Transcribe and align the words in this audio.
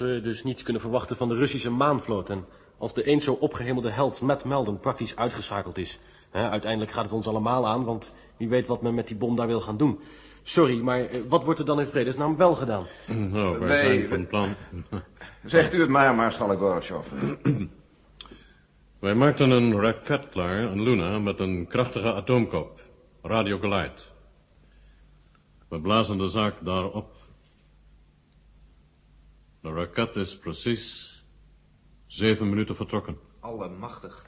we 0.00 0.20
dus 0.20 0.44
niets 0.44 0.62
kunnen 0.62 0.82
verwachten 0.82 1.16
van 1.16 1.28
de 1.28 1.34
Russische 1.34 1.70
maanvloot... 1.70 2.30
en 2.30 2.44
als 2.78 2.94
de 2.94 3.02
eens 3.04 3.24
zo 3.24 3.32
opgehemelde 3.32 3.90
held 3.90 4.20
Matt 4.20 4.44
Melden 4.44 4.80
praktisch 4.80 5.16
uitgeschakeld 5.16 5.78
is... 5.78 5.98
Hè, 6.30 6.50
uiteindelijk 6.50 6.90
gaat 6.92 7.04
het 7.04 7.12
ons 7.12 7.26
allemaal 7.26 7.66
aan, 7.66 7.84
want 7.84 8.12
wie 8.36 8.48
weet 8.48 8.66
wat 8.66 8.82
men 8.82 8.94
met 8.94 9.06
die 9.06 9.16
bom 9.16 9.36
daar 9.36 9.46
wil 9.46 9.60
gaan 9.60 9.76
doen. 9.76 10.00
Sorry, 10.42 10.80
maar 10.80 11.00
eh, 11.00 11.20
wat 11.28 11.44
wordt 11.44 11.60
er 11.60 11.66
dan 11.66 11.80
in 11.80 11.86
vredesnaam 11.86 12.36
wel 12.36 12.54
gedaan? 12.54 12.86
Nou, 13.06 13.58
wij 13.58 13.68
Wij- 13.68 13.84
zijn 13.84 14.08
van 14.08 14.26
plan. 14.26 14.54
Zegt 15.44 15.74
u 15.74 15.80
het 15.80 15.88
maar, 15.88 16.14
Maarschalk 16.14 16.58
Gorbachev. 16.58 17.06
Wij 18.98 19.14
maakten 19.14 19.50
een 19.50 19.80
raket 19.80 20.28
klaar, 20.28 20.58
een 20.58 20.82
Luna, 20.82 21.18
met 21.18 21.38
een 21.38 21.66
krachtige 21.68 22.12
atoomkop. 22.14 22.80
Radiogeleid. 23.22 24.08
We 25.68 25.80
blazen 25.80 26.18
de 26.18 26.28
zaak 26.28 26.54
daarop. 26.60 27.12
De 29.62 29.72
raket 29.72 30.16
is 30.16 30.38
precies 30.38 31.14
zeven 32.06 32.48
minuten 32.48 32.76
vertrokken. 32.76 33.18
Allemachtig. 33.40 34.26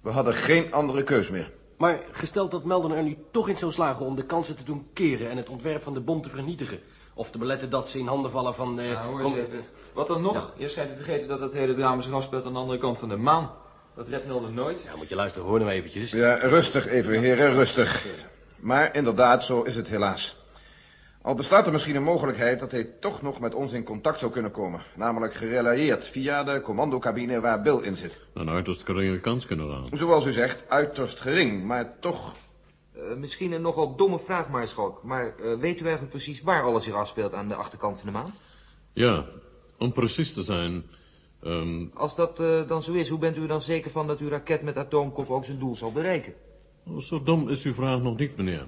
We 0.00 0.10
hadden 0.10 0.34
geen 0.34 0.72
andere 0.72 1.02
keus 1.02 1.30
meer. 1.30 1.50
Maar 1.76 2.00
gesteld 2.12 2.50
dat 2.50 2.64
Melden 2.64 2.90
er 2.90 3.02
nu 3.02 3.16
toch 3.30 3.48
in 3.48 3.56
zou 3.56 3.72
slagen 3.72 4.06
om 4.06 4.14
de 4.16 4.24
kansen 4.24 4.56
te 4.56 4.64
doen 4.64 4.86
keren... 4.92 5.30
en 5.30 5.36
het 5.36 5.48
ontwerp 5.48 5.82
van 5.82 5.94
de 5.94 6.00
bom 6.00 6.22
te 6.22 6.28
vernietigen... 6.28 6.78
of 7.14 7.30
te 7.30 7.38
beletten 7.38 7.70
dat 7.70 7.88
ze 7.88 7.98
in 7.98 8.06
handen 8.06 8.30
vallen 8.30 8.54
van... 8.54 8.78
eh, 8.80 8.90
Ja, 8.90 9.04
hoor 9.04 9.20
om- 9.20 9.34
eens 9.36 9.46
even. 9.46 9.64
Wat 9.92 10.06
dan 10.06 10.22
nog? 10.22 10.52
Je 10.56 10.68
schijnt 10.68 10.90
te 10.90 10.96
vergeten 10.96 11.28
dat 11.28 11.40
het 11.40 11.52
hele 11.52 11.74
drama 11.74 12.02
zich 12.02 12.12
afspeelt 12.12 12.46
aan 12.46 12.52
de 12.52 12.58
andere 12.58 12.78
kant 12.78 12.98
van 12.98 13.08
de 13.08 13.16
maan. 13.16 13.50
Dat 13.94 14.08
redt 14.08 14.26
Melden 14.26 14.54
nooit. 14.54 14.82
Ja, 14.82 14.96
moet 14.96 15.08
je 15.08 15.14
luisteren, 15.14 15.48
hoor 15.48 15.58
nou 15.58 15.70
eventjes. 15.70 16.10
Ja, 16.10 16.34
rustig 16.34 16.86
even, 16.86 17.20
heren, 17.20 17.52
rustig. 17.52 18.06
Maar 18.60 18.94
inderdaad, 18.96 19.44
zo 19.44 19.62
is 19.62 19.74
het 19.74 19.88
helaas. 19.88 20.36
Al 21.22 21.34
bestaat 21.34 21.66
er 21.66 21.72
misschien 21.72 21.96
een 21.96 22.02
mogelijkheid 22.02 22.60
dat 22.60 22.70
hij 22.70 22.84
toch 23.00 23.22
nog 23.22 23.40
met 23.40 23.54
ons 23.54 23.72
in 23.72 23.84
contact 23.84 24.18
zou 24.18 24.32
kunnen 24.32 24.50
komen. 24.50 24.82
Namelijk 24.96 25.34
gerelayeerd 25.34 26.06
via 26.06 26.44
de 26.44 26.60
commandocabine 26.60 27.40
waar 27.40 27.62
Bill 27.62 27.78
in 27.82 27.96
zit. 27.96 28.20
Een 28.34 28.48
uiterst 28.48 28.84
geringe 28.84 29.20
kans 29.20 29.46
kunnen 29.46 29.74
aan. 29.74 29.88
Zoals 29.92 30.26
u 30.26 30.32
zegt, 30.32 30.64
uiterst 30.68 31.20
gering, 31.20 31.64
maar 31.64 31.98
toch... 32.00 32.34
Eh, 32.94 33.16
misschien 33.16 33.52
een 33.52 33.62
nogal 33.62 33.96
domme 33.96 34.18
vraag, 34.18 34.48
Maarschalk. 34.48 35.02
Maar 35.02 35.24
eh, 35.38 35.58
weet 35.58 35.76
u 35.76 35.82
eigenlijk 35.82 36.10
precies 36.10 36.42
waar 36.42 36.62
alles 36.62 36.84
zich 36.84 36.94
afspeelt 36.94 37.34
aan 37.34 37.48
de 37.48 37.54
achterkant 37.54 37.96
van 37.96 38.06
de 38.06 38.12
maan? 38.12 38.34
Ja, 38.92 39.24
om 39.78 39.92
precies 39.92 40.32
te 40.32 40.42
zijn... 40.42 40.84
ehm, 41.42 41.86
Als 41.94 42.16
dat 42.16 42.40
eh, 42.40 42.68
dan 42.68 42.82
zo 42.82 42.92
is, 42.92 43.08
hoe 43.08 43.18
bent 43.18 43.36
u 43.36 43.42
er 43.42 43.48
dan 43.48 43.60
zeker 43.62 43.90
van 43.90 44.06
dat 44.06 44.18
uw 44.18 44.28
raket 44.28 44.62
met 44.62 44.76
atoomkop 44.76 45.30
ook 45.30 45.44
zijn 45.44 45.58
doel 45.58 45.76
zal 45.76 45.92
bereiken? 45.92 46.32
Zo 46.98 47.22
dom 47.22 47.48
is 47.48 47.64
uw 47.64 47.74
vraag 47.74 48.00
nog 48.00 48.16
niet, 48.18 48.36
meneer. 48.36 48.66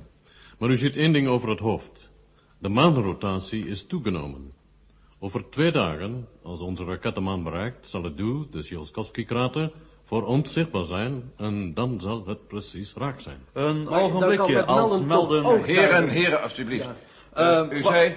Maar 0.58 0.70
u 0.70 0.76
ziet 0.76 0.96
één 0.96 1.12
ding 1.12 1.28
over 1.28 1.48
het 1.48 1.58
hoofd. 1.60 2.10
De 2.62 2.68
maanrotatie 2.68 3.66
is 3.66 3.86
toegenomen. 3.86 4.52
Over 5.18 5.44
twee 5.50 5.72
dagen, 5.72 6.28
als 6.42 6.60
onze 6.60 6.84
raket 6.84 7.14
de 7.14 7.20
maan 7.20 7.42
bereikt, 7.42 7.88
zal 7.88 8.02
het 8.02 8.16
doel, 8.16 8.46
de 8.50 8.62
Tsiolkovsky-krater, 8.62 9.70
voor 10.04 10.26
ons 10.26 10.52
zichtbaar 10.52 10.84
zijn 10.84 11.32
en 11.36 11.74
dan 11.74 12.00
zal 12.00 12.26
het 12.26 12.46
precies 12.48 12.94
raak 12.94 13.20
zijn. 13.20 13.38
Een 13.52 13.82
Maar 13.82 14.00
ogenblikje, 14.02 14.64
als 14.64 15.00
Melden 15.00 15.44
ook- 15.44 15.66
Heren, 15.66 16.08
heren, 16.08 16.42
alstublieft. 16.42 16.88
Eh, 17.32 17.58
Eh, 17.58 17.66
u 17.70 17.82
zei... 17.82 18.16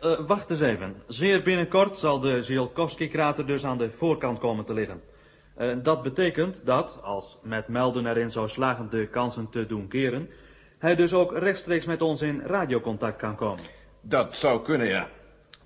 Eh, 0.00 0.18
wacht 0.26 0.50
eens 0.50 0.60
even. 0.60 1.02
Zeer 1.06 1.42
binnenkort 1.42 1.98
zal 1.98 2.20
de 2.20 2.42
Ziolkowski-krater 2.42 3.46
dus 3.46 3.64
aan 3.64 3.78
de 3.78 3.90
voorkant 3.96 4.38
komen 4.38 4.64
te 4.64 4.72
liggen. 4.74 5.00
Dat 5.82 6.02
betekent 6.02 6.66
dat, 6.66 6.98
als 7.02 7.38
met 7.42 7.68
Melden 7.68 8.06
erin 8.06 8.30
zou 8.30 8.48
slagen 8.48 8.90
de 8.90 9.06
kansen 9.06 9.48
te 9.50 9.66
doen 9.66 9.88
keren, 9.88 10.28
hij 10.78 10.94
dus 10.96 11.12
ook 11.12 11.32
rechtstreeks 11.38 11.84
met 11.84 12.02
ons 12.02 12.22
in 12.22 12.40
radiocontact 12.40 13.16
kan 13.16 13.36
komen. 13.36 13.64
Dat 14.00 14.36
zou 14.36 14.62
kunnen, 14.62 14.86
ja. 14.86 15.08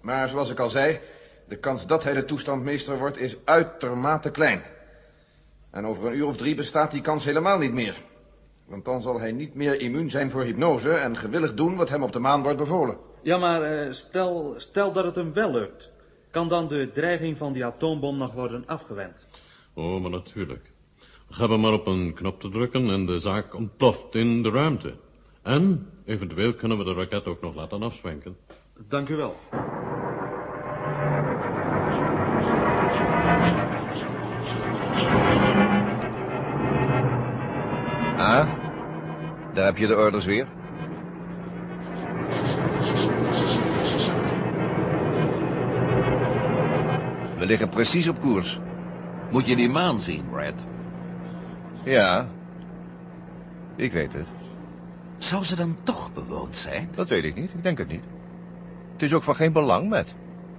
Maar 0.01 0.29
zoals 0.29 0.51
ik 0.51 0.59
al 0.59 0.71
zei, 0.71 1.01
de 1.49 1.57
kans 1.57 1.87
dat 1.87 2.05
hij 2.05 2.15
de 2.15 2.25
toestandmeester 2.25 2.99
wordt 2.99 3.17
is 3.17 3.37
uitermate 3.45 4.31
klein. 4.31 4.63
En 5.71 5.87
over 5.87 6.07
een 6.07 6.17
uur 6.17 6.27
of 6.27 6.37
drie 6.37 6.55
bestaat 6.55 6.91
die 6.91 7.01
kans 7.01 7.25
helemaal 7.25 7.59
niet 7.59 7.73
meer. 7.73 7.97
Want 8.67 8.85
dan 8.85 9.03
zal 9.03 9.21
hij 9.21 9.33
niet 9.33 9.55
meer 9.55 9.81
immuun 9.81 10.11
zijn 10.11 10.31
voor 10.31 10.43
hypnose 10.43 10.93
en 10.93 11.17
gewillig 11.17 11.55
doen 11.55 11.77
wat 11.77 11.89
hem 11.89 12.03
op 12.03 12.13
de 12.13 12.19
maan 12.19 12.43
wordt 12.43 12.59
bevolen. 12.59 12.97
Ja, 13.23 13.39
maar 13.39 13.63
eh, 13.63 13.93
stel, 13.93 14.55
stel 14.57 14.93
dat 14.93 15.05
het 15.05 15.15
hem 15.15 15.33
wel 15.33 15.51
lukt. 15.51 15.91
Kan 16.31 16.49
dan 16.49 16.69
de 16.69 16.91
dreiging 16.95 17.39
van 17.39 17.53
die 17.53 17.65
atoombom 17.65 18.17
nog 18.19 18.33
worden 18.33 18.67
afgewend? 18.67 19.27
Oh, 19.75 20.01
maar 20.01 20.11
natuurlijk. 20.11 20.73
We 21.29 21.35
hebben 21.35 21.61
maar 21.61 21.73
op 21.73 21.87
een 21.87 22.15
knop 22.15 22.41
te 22.41 22.49
drukken 22.49 22.91
en 22.91 23.07
de 23.07 23.19
zaak 23.19 23.55
ontploft 23.55 24.15
in 24.15 24.43
de 24.43 24.51
ruimte. 24.51 24.95
En 25.45 25.87
eventueel 26.05 26.55
kunnen 26.55 26.79
we 26.79 26.85
de 26.85 26.95
raket 26.95 27.27
ook 27.27 27.41
nog 27.41 27.55
laten 27.55 27.83
afzwenken. 27.83 28.37
Dank 28.89 29.09
u 29.09 29.17
wel. 29.17 29.37
Ah, 38.17 38.49
daar 39.55 39.65
heb 39.65 39.77
je 39.77 39.87
de 39.87 39.97
orders 39.97 40.25
weer. 40.25 40.47
We 47.39 47.47
liggen 47.47 47.69
precies 47.69 48.09
op 48.09 48.21
koers. 48.21 48.61
Moet 49.31 49.47
je 49.47 49.57
die 49.57 49.71
maan 49.71 50.01
zien, 50.01 50.25
Brad? 50.31 50.55
Ja, 51.85 52.29
ik 53.77 53.93
weet 53.93 54.13
het. 54.13 54.34
Zou 55.25 55.45
ze 55.45 55.57
dan 55.57 55.77
toch 55.83 56.13
bewoond 56.13 56.57
zijn? 56.57 56.89
Dat 56.95 57.09
weet 57.09 57.25
ik 57.25 57.35
niet, 57.35 57.55
ik 57.55 57.63
denk 57.63 57.79
het 57.79 57.89
niet. 57.89 58.05
Het 58.93 59.03
is 59.03 59.13
ook 59.13 59.23
van 59.23 59.37
geen 59.37 59.53
belang 59.53 59.89
met. 59.89 60.15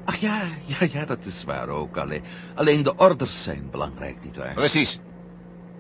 Ach 0.06 0.16
ja, 0.16 0.42
ja, 0.66 0.88
ja, 0.92 1.06
dat 1.06 1.26
is 1.26 1.44
waar 1.44 1.70
ook. 1.70 1.98
Alleen, 1.98 2.24
alleen 2.56 2.84
de 2.84 2.96
orders 2.96 3.44
zijn 3.44 3.70
belangrijk, 3.72 4.24
nietwaar? 4.24 4.54
Precies. 4.54 5.00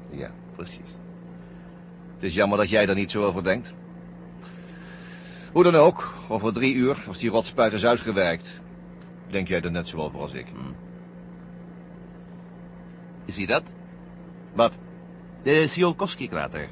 Ja, 0.09 0.31
precies. 0.56 0.96
Het 2.13 2.23
is 2.23 2.34
jammer 2.34 2.57
dat 2.57 2.69
jij 2.69 2.85
daar 2.85 2.96
niet 2.96 3.12
zo 3.12 3.23
over 3.23 3.44
denkt. 3.44 3.73
Hoe 5.52 5.63
dan 5.63 5.75
ook, 5.75 6.13
over 6.28 6.53
drie 6.53 6.73
uur, 6.73 7.03
als 7.07 7.17
die 7.17 7.29
rotspuit 7.29 7.73
is 7.73 7.85
uitgewerkt, 7.85 8.62
denk 9.28 9.47
jij 9.47 9.62
er 9.62 9.72
net 9.72 9.88
zo 9.88 9.97
over 9.97 10.20
als 10.20 10.34
ik. 10.34 10.47
Zie 13.26 13.41
je 13.41 13.47
dat? 13.47 13.64
Wat? 14.53 14.73
De 15.43 15.64
Tsiolkovsky-krater. 15.66 16.70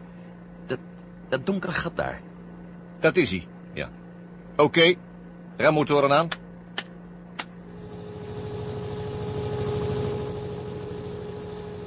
Dat, 1.34 1.46
donkere 1.46 1.74
gat 1.74 1.96
daar. 1.96 2.22
Dat 3.00 3.16
is 3.16 3.30
hij, 3.30 3.48
ja. 3.74 3.90
Oké, 4.56 4.96
remmotoren 5.58 6.12
aan. 6.12 6.28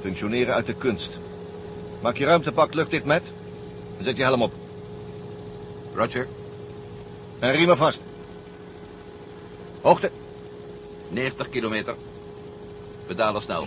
Functioneren 0.01 0.53
uit 0.53 0.65
de 0.65 0.73
kunst. 0.73 1.19
Maak 2.01 2.17
je 2.17 2.25
ruimtepak 2.25 2.73
luchtdicht 2.73 3.05
met. 3.05 3.23
En 3.97 4.03
zet 4.03 4.17
je 4.17 4.23
helm 4.23 4.41
op. 4.41 4.53
Roger. 5.93 6.27
En 7.39 7.51
riemen 7.51 7.77
vast. 7.77 8.01
Hoogte. 9.81 10.11
90 11.09 11.49
kilometer. 11.49 11.95
Pedalen 13.05 13.41
snel. 13.41 13.65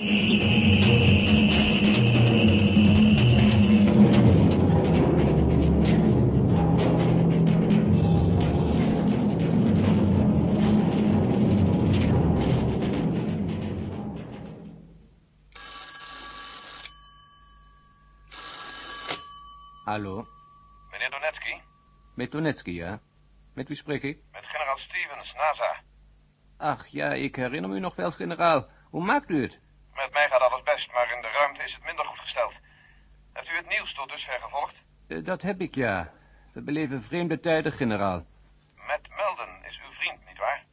Hallo, 19.84 20.26
Meneer 20.90 21.10
Donetsky, 21.10 21.60
met 22.14 22.30
Donetsky, 22.30 22.70
ja? 22.70 23.00
Met 23.54 23.68
wie 23.68 23.76
spreek 23.76 24.02
ik? 24.02 24.18
met 24.32 24.46
generaal 24.46 24.78
Stevens, 24.78 25.32
NASA. 25.34 25.80
Ach 26.58 26.86
ja, 26.86 27.12
ik 27.12 27.36
herinner 27.36 27.70
me 27.70 27.78
nog 27.78 27.96
wel, 27.96 28.10
generaal. 28.12 28.68
Hoe 28.90 29.04
maakt 29.04 29.28
u 29.30 29.42
het? 29.42 29.58
Met 29.94 30.12
mij 30.12 30.28
gaat 30.28 30.40
alles 30.40 30.62
best, 30.62 30.92
maar 30.92 31.12
in 31.16 31.22
de 31.22 31.28
ruimte 31.28 31.62
is 31.62 31.72
het 31.74 31.84
minder 31.84 32.04
goed 32.04 32.18
gesteld. 32.18 32.52
Heeft 33.32 33.48
u 33.48 33.56
het 33.56 33.68
nieuws 33.68 33.94
tot 33.94 34.08
dusver 34.08 34.40
gevolgd? 34.40 34.74
Eh, 35.08 35.24
dat 35.24 35.42
heb 35.42 35.60
ik, 35.60 35.74
ja. 35.74 36.12
We 36.52 36.62
beleven 36.62 37.02
vreemde 37.02 37.40
tijden, 37.40 37.72
generaal. 37.72 38.24
Matt 38.86 39.08
Melden 39.08 39.64
is 39.68 39.80
uw 39.84 39.92
vriend, 39.92 40.26
nietwaar? 40.26 40.64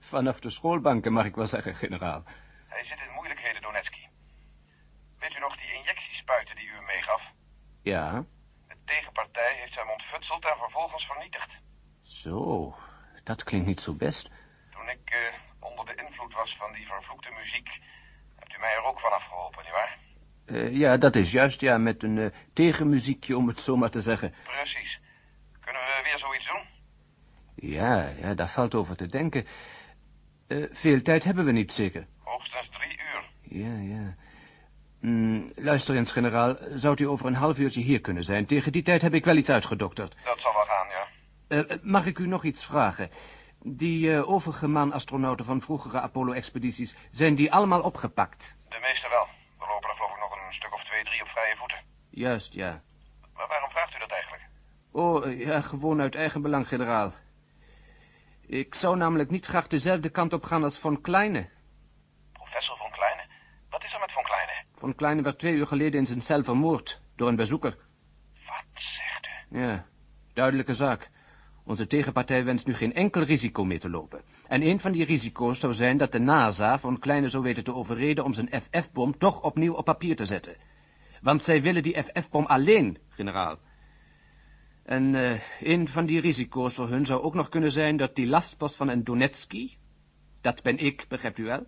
Vanaf 0.00 0.40
de 0.40 0.50
schoolbanken 0.50 1.12
mag 1.12 1.24
ik 1.24 1.34
wel 1.34 1.46
zeggen, 1.46 1.74
generaal. 1.74 2.22
Hij 2.68 2.84
zit 2.84 2.98
in 3.06 3.12
moeilijkheden, 3.14 3.62
Donetski. 3.62 4.08
Weet 5.18 5.36
u 5.36 5.38
nog 5.40 5.56
die 5.56 5.72
injectiespuiten 5.72 6.56
die 6.56 6.66
u 6.68 6.74
hem 6.74 6.84
meegaf? 6.84 7.22
Ja, 7.82 8.24
De 8.68 8.76
tegenpartij 8.84 9.54
heeft 9.54 9.74
hem 9.74 9.90
ontfutseld 9.90 10.39
en 10.50 10.58
vervolgens 10.58 11.06
vernietigd. 11.06 11.50
zo. 12.02 12.74
Dat 13.24 13.44
klinkt 13.44 13.66
niet 13.66 13.80
zo 13.80 13.94
best. 13.94 14.30
Toen 14.70 14.88
ik 14.88 15.00
eh, 15.04 15.18
onder 15.60 15.86
de 15.86 16.02
invloed 16.04 16.34
was 16.34 16.56
van 16.58 16.72
die 16.72 16.86
vervloekte 16.86 17.30
muziek, 17.38 17.68
hebt 18.38 18.54
u 18.56 18.58
mij 18.58 18.72
er 18.74 18.82
ook 18.82 19.00
van 19.00 19.12
afgeholpen, 19.12 19.62
nietwaar? 19.62 19.98
Eh, 20.46 20.76
ja, 20.76 20.96
dat 20.96 21.16
is 21.16 21.30
juist, 21.30 21.60
ja, 21.60 21.78
met 21.78 22.02
een 22.02 22.18
eh, 22.18 22.26
tegenmuziekje, 22.52 23.36
om 23.36 23.48
het 23.48 23.60
zo 23.60 23.76
maar 23.76 23.90
te 23.90 24.00
zeggen. 24.00 24.34
Precies. 24.44 24.98
Kunnen 25.60 25.82
we 25.82 26.00
weer 26.04 26.18
zoiets 26.18 26.46
doen? 26.46 26.64
Ja, 27.70 28.08
ja, 28.08 28.34
daar 28.34 28.48
valt 28.50 28.74
over 28.74 28.96
te 28.96 29.06
denken. 29.06 29.46
Veel 30.72 31.02
tijd 31.02 31.24
hebben 31.24 31.44
we 31.44 31.52
niet, 31.52 31.72
zeker? 31.72 32.06
Hoogstens 32.18 32.68
drie 32.70 32.98
uur. 32.98 33.24
Ja, 33.42 33.94
ja. 33.94 34.14
Mm, 35.00 35.52
luister 35.56 35.96
eens, 35.96 36.12
generaal. 36.12 36.56
Zou 36.74 36.96
u 37.02 37.04
over 37.08 37.26
een 37.26 37.34
half 37.34 37.58
uurtje 37.58 37.80
hier 37.80 38.00
kunnen 38.00 38.24
zijn? 38.24 38.46
Tegen 38.46 38.72
die 38.72 38.82
tijd 38.82 39.02
heb 39.02 39.14
ik 39.14 39.24
wel 39.24 39.36
iets 39.36 39.50
uitgedokterd. 39.50 40.16
Dat 40.24 40.40
zal 40.40 40.52
wel 40.52 40.64
gaan, 40.64 40.88
ja. 40.88 41.06
Eh, 41.48 41.78
mag 41.82 42.06
ik 42.06 42.18
u 42.18 42.26
nog 42.26 42.44
iets 42.44 42.64
vragen? 42.66 43.10
Die 43.62 44.14
eh, 44.14 44.30
overige 44.30 44.68
man-astronauten 44.68 45.44
van 45.44 45.60
vroegere 45.60 46.00
Apollo-expedities, 46.00 46.96
zijn 47.10 47.34
die 47.34 47.52
allemaal 47.52 47.80
opgepakt? 47.80 48.56
De 48.68 48.78
meeste 48.80 49.08
wel. 49.08 49.26
Er 49.60 49.68
lopen 49.68 49.88
er 49.88 49.94
geloof 49.94 50.10
ik 50.10 50.20
nog 50.20 50.32
een 50.32 50.54
stuk 50.54 50.74
of 50.74 50.84
twee, 50.84 51.04
drie 51.04 51.22
op 51.22 51.28
vrije 51.28 51.56
voeten. 51.56 51.78
Juist, 52.10 52.52
ja. 52.52 52.82
Maar 53.34 53.48
waarom 53.48 53.70
vraagt 53.70 53.94
u 53.94 53.98
dat 53.98 54.10
eigenlijk? 54.10 54.42
Oh, 54.92 55.26
eh, 55.26 55.40
ja, 55.40 55.60
gewoon 55.60 56.00
uit 56.00 56.14
eigen 56.14 56.42
belang, 56.42 56.68
generaal. 56.68 57.12
Ik 58.46 58.74
zou 58.74 58.96
namelijk 58.96 59.30
niet 59.30 59.46
graag 59.46 59.66
dezelfde 59.66 60.10
kant 60.10 60.32
op 60.32 60.44
gaan 60.44 60.62
als 60.62 60.78
Von 60.78 61.00
Kleine. 61.00 61.48
Professor 62.32 62.76
Von 62.76 62.90
Kleine? 62.90 63.22
Wat 63.70 63.84
is 63.84 63.92
er 63.92 64.00
met 64.00 64.12
Von 64.12 64.24
Von 64.80 64.94
Kleine 64.94 65.22
werd 65.22 65.38
twee 65.38 65.54
uur 65.54 65.66
geleden 65.66 66.00
in 66.00 66.06
zijn 66.06 66.20
cel 66.20 66.42
vermoord 66.42 67.00
door 67.16 67.28
een 67.28 67.36
bezoeker. 67.36 67.76
Wat 68.34 68.64
zegt 68.72 69.26
u? 69.50 69.58
Ja, 69.58 69.86
duidelijke 70.32 70.74
zaak. 70.74 71.10
Onze 71.64 71.86
tegenpartij 71.86 72.44
wenst 72.44 72.66
nu 72.66 72.74
geen 72.74 72.92
enkel 72.92 73.22
risico 73.22 73.64
meer 73.64 73.80
te 73.80 73.90
lopen. 73.90 74.22
En 74.48 74.62
een 74.62 74.80
van 74.80 74.92
die 74.92 75.04
risico's 75.04 75.60
zou 75.60 75.72
zijn 75.72 75.96
dat 75.96 76.12
de 76.12 76.18
NASA 76.18 76.78
Von 76.78 76.98
Kleine 76.98 77.28
zou 77.28 77.42
weten 77.42 77.64
te 77.64 77.74
overreden 77.74 78.24
om 78.24 78.32
zijn 78.32 78.62
FF-bom 78.62 79.18
toch 79.18 79.42
opnieuw 79.42 79.74
op 79.74 79.84
papier 79.84 80.16
te 80.16 80.24
zetten. 80.24 80.56
Want 81.22 81.42
zij 81.42 81.62
willen 81.62 81.82
die 81.82 82.02
FF-bom 82.02 82.46
alleen, 82.46 82.98
generaal. 83.08 83.58
En 84.82 85.14
eh, 85.14 85.40
een 85.60 85.88
van 85.88 86.06
die 86.06 86.20
risico's 86.20 86.74
voor 86.74 86.88
hun 86.88 87.06
zou 87.06 87.22
ook 87.22 87.34
nog 87.34 87.48
kunnen 87.48 87.72
zijn 87.72 87.96
dat 87.96 88.14
die 88.14 88.26
lastpost 88.26 88.76
van 88.76 88.88
een 88.88 89.04
Donetsky, 89.04 89.76
dat 90.40 90.62
ben 90.62 90.78
ik, 90.78 91.06
begrijpt 91.08 91.38
u 91.38 91.44
wel, 91.44 91.66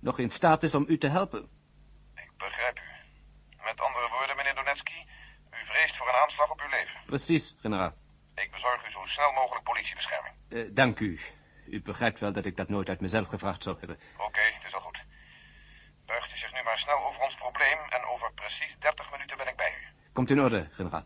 nog 0.00 0.18
in 0.18 0.30
staat 0.30 0.62
is 0.62 0.74
om 0.74 0.84
u 0.88 0.98
te 0.98 1.08
helpen. 1.08 1.57
Begrijp 2.38 2.78
u. 2.78 2.88
Met 3.64 3.80
andere 3.80 4.08
woorden, 4.08 4.36
meneer 4.36 4.54
Donetsky, 4.54 5.00
u 5.58 5.60
vreest 5.72 5.96
voor 5.96 6.08
een 6.08 6.22
aanslag 6.24 6.50
op 6.50 6.60
uw 6.60 6.68
leven. 6.68 7.00
Precies, 7.06 7.56
generaal. 7.60 7.92
Ik 8.34 8.50
bezorg 8.50 8.86
u 8.86 8.90
zo 8.90 9.06
snel 9.06 9.32
mogelijk 9.32 9.64
politiebescherming. 9.64 10.34
Eh, 10.48 10.74
dank 10.74 10.98
u. 10.98 11.20
U 11.66 11.82
begrijpt 11.82 12.20
wel 12.20 12.32
dat 12.32 12.44
ik 12.44 12.56
dat 12.56 12.68
nooit 12.68 12.88
uit 12.88 13.00
mezelf 13.00 13.28
gevraagd 13.28 13.62
zou 13.62 13.76
hebben. 13.78 13.98
Oké, 14.16 14.40
het 14.40 14.64
is 14.66 14.74
al 14.74 14.80
goed. 14.80 14.98
Buigt 16.06 16.32
u 16.34 16.38
zich 16.38 16.52
nu 16.52 16.62
maar 16.62 16.78
snel 16.78 17.04
over 17.06 17.20
ons 17.20 17.34
probleem 17.34 17.78
en 17.88 18.04
over 18.04 18.32
precies 18.34 18.76
30 18.78 19.10
minuten 19.10 19.36
ben 19.36 19.48
ik 19.48 19.56
bij 19.56 19.72
u. 19.80 20.12
Komt 20.12 20.30
in 20.30 20.40
orde, 20.40 20.68
generaal. 20.72 21.04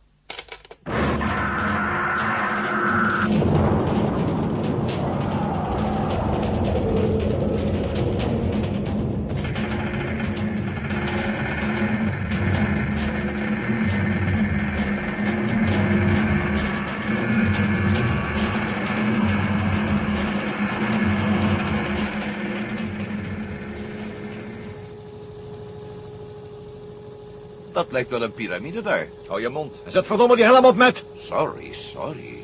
Dat 27.73 27.93
lijkt 27.93 28.11
wel 28.11 28.23
een 28.23 28.33
piramide 28.33 28.83
daar. 28.83 29.09
Hou 29.27 29.41
je 29.41 29.49
mond. 29.49 29.75
En 29.85 29.93
zet 29.93 30.07
verdomme 30.07 30.37
die 30.37 30.45
helm 30.45 30.65
op 30.65 30.77
met. 30.77 31.05
Sorry, 31.17 31.73
sorry. 31.73 32.43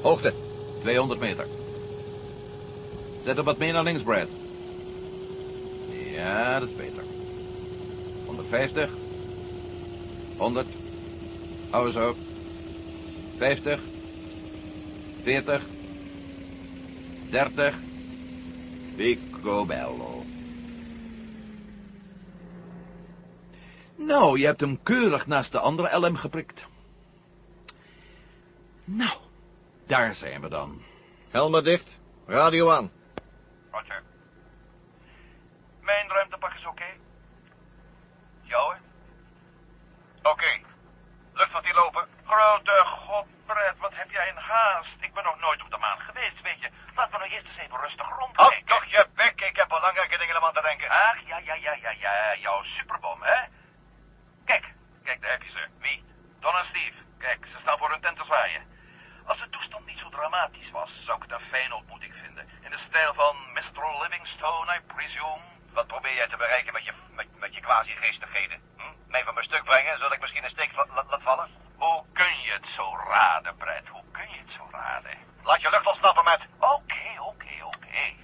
Hoogte, 0.00 0.32
200 0.80 1.20
meter. 1.20 1.46
Zet 3.24 3.36
er 3.36 3.42
wat 3.42 3.58
meer 3.58 3.72
naar 3.72 3.82
links, 3.82 4.02
Brad. 4.02 4.28
Ja, 6.12 6.58
dat 6.60 6.68
is 6.68 6.76
beter. 6.76 7.02
150. 8.26 8.90
100. 10.36 10.66
Hou 11.70 11.90
zo. 11.90 12.14
50. 13.36 13.80
40. 15.22 15.62
30. 17.30 17.78
Picobello. 18.96 20.19
Nou, 24.06 24.38
je 24.38 24.46
hebt 24.46 24.60
hem 24.60 24.82
keurig 24.82 25.26
naast 25.26 25.52
de 25.52 25.58
andere 25.58 25.96
LM 25.98 26.16
geprikt. 26.16 26.66
Nou, 28.84 29.18
daar 29.86 30.14
zijn 30.14 30.40
we 30.40 30.48
dan. 30.48 30.82
Helmen 31.30 31.64
dicht. 31.64 32.00
Radio 32.26 32.70
aan. 32.70 32.90
Roger. 33.70 34.02
Mijn 35.80 36.08
ruimtepak 36.08 36.54
is 36.54 36.66
oké? 36.66 36.84
Jouwe? 38.42 38.76
Oké. 40.22 40.60
Luchtvaart 41.32 41.74
lopen. 41.74 42.08
Grote 42.24 42.82
god, 42.86 43.26
Brett, 43.46 43.78
wat 43.78 43.94
heb 43.94 44.10
jij 44.10 44.28
een 44.28 44.36
haast? 44.36 44.96
Ik 45.00 45.14
ben 45.14 45.24
nog 45.24 45.40
nooit 45.40 45.62
op 45.62 45.70
de 45.70 45.76
maan 45.76 45.98
geweest, 46.00 46.42
weet 46.42 46.60
je. 46.60 46.68
Laten 46.96 47.12
we 47.12 47.18
nou 47.18 47.30
eerst 47.30 47.46
eens 47.46 47.58
even 47.58 47.80
rustig 47.80 48.08
rondkijken. 48.18 48.44
Houd 48.56 48.66
toch 48.66 48.84
je 48.84 49.06
bek, 49.14 49.40
ik 49.40 49.56
heb 49.56 49.68
belangrijke 49.68 50.18
dingen 50.18 50.36
om 50.36 50.44
aan 50.44 50.52
te 50.52 50.62
denken. 50.62 50.88
Ach, 50.90 51.18
ja, 51.26 51.38
ja, 51.38 51.54
ja, 51.54 51.72
ja, 51.72 51.90
ja, 51.90 52.36
jouw 52.36 52.62
superbom, 52.62 53.22
hè? 53.22 53.38
Kijk, 54.44 54.64
kijk, 55.04 55.20
daar 55.22 55.30
heb 55.30 55.42
je 55.42 55.50
ze. 55.50 55.66
Wie? 55.78 56.04
Don 56.40 56.56
en 56.56 56.66
Steve. 56.68 56.98
Kijk, 57.18 57.46
ze 57.52 57.58
staan 57.60 57.78
voor 57.78 57.90
hun 57.90 58.00
tent 58.00 58.16
te 58.18 58.24
zwaaien. 58.24 58.62
Als 59.26 59.38
de 59.38 59.48
toestand 59.48 59.86
niet 59.86 59.98
zo 59.98 60.08
dramatisch 60.08 60.70
was, 60.70 60.90
zou 61.04 61.16
ik 61.16 61.22
het 61.22 61.32
een 61.40 61.46
fijne 61.48 61.74
ontmoeting 61.74 62.14
vinden. 62.22 62.48
In 62.62 62.70
de 62.70 62.78
stijl 62.88 63.14
van 63.14 63.36
Mr. 63.52 64.02
Livingstone, 64.02 64.74
I 64.76 64.80
presume. 64.94 65.40
Wat 65.72 65.86
probeer 65.86 66.14
jij 66.14 66.28
te 66.28 66.36
bereiken 66.36 66.72
met 66.72 66.84
je, 66.84 66.92
met, 67.10 67.26
met 67.38 67.54
je 67.54 67.60
quasi-geestigheden? 67.60 68.60
Hm? 68.76 68.82
Mij 69.10 69.24
van 69.24 69.34
mijn 69.34 69.46
stuk 69.46 69.64
brengen, 69.64 69.96
zodat 69.96 70.12
ik 70.12 70.20
misschien 70.20 70.44
een 70.44 70.50
steek 70.50 70.72
la- 70.76 70.86
la- 70.94 71.04
laat 71.08 71.22
vallen? 71.22 71.48
Hoe 71.76 72.04
kun 72.12 72.40
je 72.42 72.52
het 72.52 72.66
zo 72.76 72.96
raden, 73.08 73.56
Brett? 73.56 73.88
Hoe 73.88 74.04
kun 74.12 74.30
je 74.30 74.38
het 74.38 74.50
zo 74.56 74.68
raden? 74.70 75.18
Laat 75.42 75.60
je 75.60 75.70
lucht 75.70 75.86
ontsnappen, 75.86 76.24
met. 76.24 76.40
Oké, 76.58 77.20
oké, 77.20 77.64
oké. 77.64 78.14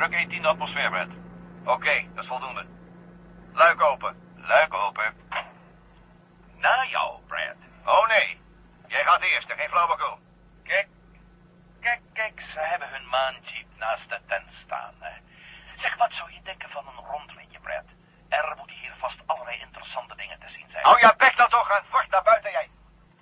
Druk 0.00 0.14
18 0.14 0.42
de 0.42 0.48
atmosfeer. 0.48 1.08
Oké, 1.64 2.06
dat 2.14 2.22
is 2.24 2.28
voldoende. 2.28 2.66
Luik 3.52 3.80
open. 3.80 4.14
Luik 4.36 4.74
open. 4.74 5.14
Na 6.56 6.84
jou, 6.84 7.20
Brad. 7.26 7.56
Oh 7.84 8.08
nee. 8.08 8.40
Jij 8.86 9.04
gaat 9.04 9.20
eerst, 9.20 9.52
geen 9.52 9.68
flauwekul. 9.68 10.18
Kijk. 10.64 10.88
Kijk, 11.80 12.00
kijk, 12.12 12.40
ze 12.52 12.60
hebben 12.60 12.88
hun 12.88 13.08
maanjeep 13.08 13.66
naast 13.76 14.08
de 14.08 14.20
tent 14.26 14.50
staan. 14.64 14.94
hè. 14.98 15.14
Zeg, 15.76 15.96
wat 15.96 16.12
zou 16.12 16.32
je 16.32 16.42
denken 16.42 16.70
van 16.70 16.86
een 16.86 17.04
rondritje, 17.04 17.60
Brad? 17.60 17.84
Er 18.28 18.54
moeten 18.56 18.76
hier 18.76 18.94
vast 18.98 19.18
allerlei 19.26 19.60
interessante 19.60 20.16
dingen 20.16 20.38
te 20.40 20.48
zien 20.48 20.68
zijn. 20.70 20.84
Hou 20.84 20.98
je 20.98 21.14
bek 21.16 21.36
dan 21.36 21.48
toch 21.48 21.70
en 21.70 21.84
voort 21.90 22.10
naar 22.10 22.22
buiten, 22.22 22.50
jij. 22.50 22.68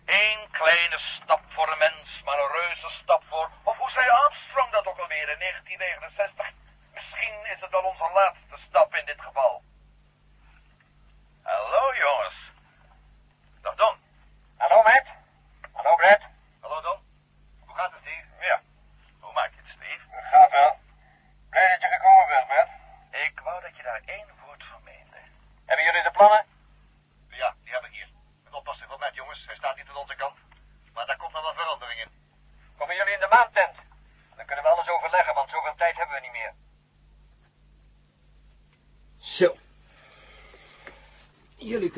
Eén 0.05 0.51
kleine 0.51 0.99
stap 0.99 1.43
voor 1.49 1.73
een 1.73 1.79
mens, 1.79 2.23
maar 2.25 2.39
een 2.39 2.61
reuze 2.61 2.91
stap 3.03 3.23
voor... 3.29 3.51
Of 3.63 3.77
hoe 3.77 3.91
zei 3.91 4.09
Armstrong 4.09 4.71
dat 4.71 4.87
ook 4.87 4.99
alweer 4.99 5.29
in 5.29 5.39
1969? 5.39 6.67
Misschien 6.99 7.45
is 7.55 7.61
het 7.61 7.71
wel 7.71 7.83
onze 7.83 8.11
laatste 8.15 8.57
stap 8.69 8.95
in 8.95 9.07
dit 9.07 9.21
geval. 9.21 9.63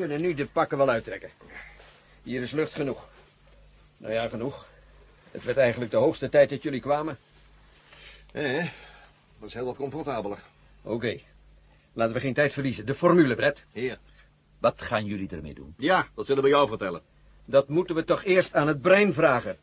kunnen 0.01 0.19
nu 0.31 0.37
de 0.37 0.51
pakken 0.51 0.77
wel 0.77 0.89
uittrekken. 0.89 1.29
Hier 2.23 2.41
is 2.41 2.51
lucht 2.51 2.73
genoeg. 2.73 3.09
Nou 3.97 4.13
ja, 4.13 4.27
genoeg. 4.27 4.67
Het 5.31 5.43
werd 5.43 5.57
eigenlijk 5.57 5.91
de 5.91 5.97
hoogste 5.97 6.29
tijd 6.29 6.49
dat 6.49 6.63
jullie 6.63 6.79
kwamen. 6.79 7.17
Eh, 8.31 8.67
dat 9.39 9.47
is 9.47 9.53
heel 9.53 9.65
wat 9.65 9.75
comfortabeler. 9.75 10.43
Oké. 10.81 11.19
Laten 11.93 12.13
we 12.13 12.19
geen 12.19 12.33
tijd 12.33 12.53
verliezen. 12.53 12.85
De 12.85 12.95
formule, 12.95 13.35
Brett. 13.35 13.65
Heer, 13.71 13.99
wat 14.59 14.81
gaan 14.81 15.05
jullie 15.05 15.29
ermee 15.29 15.53
doen? 15.53 15.73
Ja, 15.77 16.07
dat 16.15 16.25
zullen 16.25 16.43
we 16.43 16.49
jou 16.49 16.67
vertellen. 16.67 17.01
Dat 17.45 17.69
moeten 17.69 17.95
we 17.95 18.03
toch 18.03 18.23
eerst 18.23 18.53
aan 18.53 18.67
het 18.67 18.81
brein 18.81 19.13
vragen. 19.13 19.57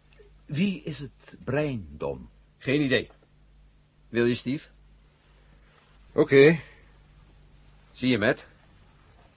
Wie 0.47 0.83
is 0.83 0.99
het 0.99 1.37
brein, 1.45 1.89
Don? 1.91 2.29
Geen 2.59 2.81
idee. 2.81 3.11
Wil 4.09 4.25
je, 4.25 4.35
Steve? 4.35 4.69
Oké. 6.13 6.61
Zie 7.93 8.09
je, 8.09 8.19
Matt? 8.19 8.47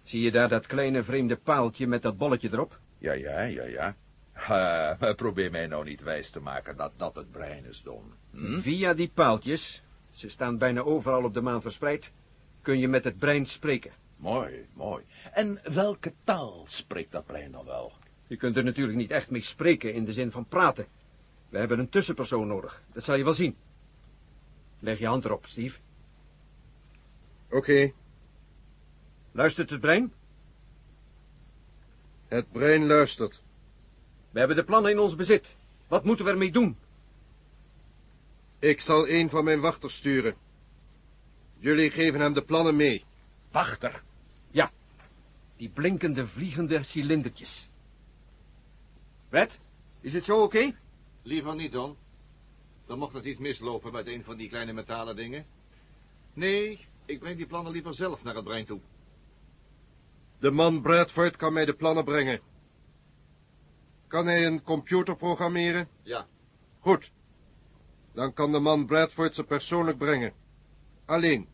Zie 0.04 0.22
je 0.22 0.32
daar 0.32 0.50
dat 0.50 0.68
kleine 0.68 1.04
vreemde 1.04 1.36
paaltje 1.36 1.88
met 1.88 2.02
dat 2.02 2.18
bolletje 2.18 2.50
erop? 2.52 2.80
Ja, 2.98 3.14
ja, 3.14 3.42
ja, 3.42 3.64
ja. 3.64 3.96
Uh, 4.36 5.14
probeer 5.24 5.52
mij 5.52 5.68
nou 5.68 5.84
niet 5.86 6.02
wijs 6.02 6.30
te 6.30 6.40
maken 6.40 6.78
dat 6.78 6.92
dat 6.98 7.16
het 7.16 7.32
brein 7.32 7.66
is, 7.66 7.82
Don. 7.84 8.14
Hm? 8.32 8.60
Via 8.60 8.94
die 8.94 9.12
paaltjes, 9.14 9.84
ze 10.12 10.30
staan 10.30 10.58
bijna 10.58 10.82
overal 10.82 11.24
op 11.24 11.34
de 11.34 11.42
maan 11.42 11.62
verspreid, 11.62 12.12
kun 12.62 12.80
je 12.80 12.88
met 12.88 13.04
het 13.04 13.18
brein 13.18 13.46
spreken. 13.46 13.92
Mooi, 14.18 14.66
mooi. 14.74 15.04
En 15.32 15.60
welke 15.74 16.14
taal 16.24 16.64
spreekt 16.68 17.12
dat 17.12 17.26
brein 17.26 17.52
dan 17.52 17.66
wel? 17.66 17.94
Je 18.28 18.38
kunt 18.38 18.58
er 18.58 18.64
natuurlijk 18.64 18.98
niet 18.98 19.12
echt 19.12 19.30
mee 19.30 19.42
spreken 19.42 19.94
in 19.94 20.06
de 20.06 20.14
zin 20.14 20.32
van 20.32 20.46
praten. 20.46 20.88
We 21.50 21.58
hebben 21.58 21.80
een 21.80 21.90
tussenpersoon 21.90 22.48
nodig, 22.48 22.84
dat 22.94 23.04
zal 23.04 23.16
je 23.16 23.24
wel 23.24 23.34
zien. 23.34 23.56
Leg 24.80 25.00
je 25.00 25.08
hand 25.08 25.26
erop, 25.26 25.46
Steve. 25.46 25.78
Oké. 27.50 27.92
Luistert 29.32 29.70
het 29.70 29.80
brein? 29.80 30.14
Het 32.28 32.52
brein 32.52 32.86
luistert. 32.86 33.42
We 34.32 34.40
hebben 34.40 34.58
de 34.58 34.64
plannen 34.64 34.92
in 34.92 35.00
ons 35.00 35.16
bezit. 35.16 35.56
Wat 35.88 36.04
moeten 36.04 36.26
we 36.26 36.32
ermee 36.32 36.52
doen? 36.52 36.78
Ik 38.60 38.82
zal 38.82 39.10
een 39.10 39.30
van 39.30 39.44
mijn 39.44 39.60
wachters 39.60 39.96
sturen. 39.96 40.36
Jullie 41.60 41.90
geven 41.90 42.20
hem 42.20 42.34
de 42.34 42.44
plannen 42.44 42.76
mee. 42.76 43.06
Wachter? 43.52 44.04
Ja, 44.52 44.72
die 45.58 45.70
blinkende 45.70 46.28
vliegende 46.28 46.84
cilindertjes. 46.84 47.70
Red, 49.30 49.60
is 50.02 50.14
het 50.14 50.26
zo 50.26 50.44
oké? 50.44 50.76
Liever 51.22 51.56
niet, 51.56 51.72
Don. 51.72 51.98
Dan 52.86 53.00
mocht 53.00 53.14
het 53.14 53.26
iets 53.26 53.40
mislopen 53.40 53.92
met 53.92 54.08
een 54.08 54.24
van 54.24 54.38
die 54.38 54.50
kleine 54.50 54.74
metalen 54.74 55.16
dingen. 55.16 55.46
Nee, 56.34 56.80
ik 57.06 57.20
breng 57.20 57.38
die 57.38 57.46
plannen 57.46 57.72
liever 57.72 57.94
zelf 57.94 58.24
naar 58.24 58.36
het 58.36 58.44
brein 58.44 58.66
toe. 58.66 58.80
De 60.42 60.52
man 60.52 60.82
Bradford 60.82 61.36
kan 61.36 61.54
mij 61.54 61.66
de 61.66 61.74
plannen 61.74 62.04
brengen. 62.04 62.40
Kan 64.08 64.26
hij 64.26 64.46
een 64.46 64.64
computer 64.64 65.16
programmeren? 65.16 65.88
Ja. 66.04 66.28
Goed. 66.80 67.12
Dan 68.14 68.34
kan 68.34 68.52
de 68.52 68.60
man 68.60 68.86
Bradford 68.86 69.36
ze 69.36 69.44
persoonlijk 69.44 69.98
brengen. 69.98 70.34
Alleen. 71.06 71.48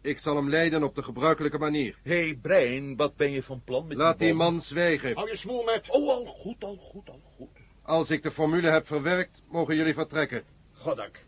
Ik 0.00 0.18
zal 0.18 0.36
hem 0.36 0.48
leiden 0.48 0.82
op 0.82 0.94
de 0.94 1.02
gebruikelijke 1.02 1.58
manier. 1.58 1.98
Hé, 2.02 2.24
hey, 2.24 2.38
brein, 2.42 2.96
wat 2.96 3.16
ben 3.16 3.30
je 3.30 3.42
van 3.42 3.62
plan 3.64 3.86
met 3.86 3.96
Laat 3.96 4.18
die 4.18 4.34
man 4.34 4.60
zwijgen. 4.60 5.14
Hou 5.14 5.28
je 5.28 5.36
smoel 5.36 5.64
met. 5.64 5.90
Oh, 5.90 6.08
al 6.08 6.26
goed, 6.26 6.64
al 6.64 6.76
goed, 6.76 7.08
al 7.08 7.20
goed. 7.36 7.48
Als 7.82 8.10
ik 8.10 8.22
de 8.22 8.30
formule 8.30 8.68
heb 8.68 8.86
verwerkt, 8.86 9.42
mogen 9.48 9.76
jullie 9.76 9.94
vertrekken. 9.94 10.44
Goddank. 10.72 11.24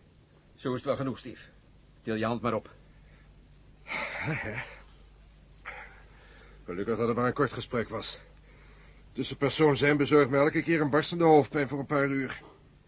Zo 0.55 0.69
is 0.69 0.75
het 0.75 0.85
wel 0.85 0.97
genoeg, 0.97 1.19
Steve. 1.19 1.43
Til 2.03 2.15
je 2.15 2.25
hand 2.25 2.41
maar 2.41 2.55
op. 2.55 2.71
Gelukkig 6.65 6.97
dat 6.97 7.09
het 7.09 7.17
maar 7.17 7.27
een 7.27 7.33
kort 7.33 7.53
gesprek 7.53 7.89
was. 7.89 8.21
Tussenpersoon 9.13 9.77
zijn 9.77 9.97
bezorgt 9.97 10.31
me 10.31 10.37
elke 10.37 10.63
keer 10.63 10.81
een 10.81 10.91
barstende 10.91 11.25
hoofdpijn 11.25 11.69
voor 11.69 11.79
een 11.79 11.87
paar 11.87 12.09
uur. 12.09 12.43